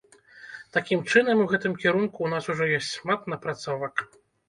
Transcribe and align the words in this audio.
Такім 0.77 1.03
чынам, 1.11 1.37
у 1.45 1.53
гэтым 1.53 1.77
кірунку 1.85 2.11
ў 2.23 2.29
нас 2.35 2.51
ужо 2.57 2.73
ёсць 2.81 2.93
шмат 2.97 3.21
напрацовак. 3.33 4.09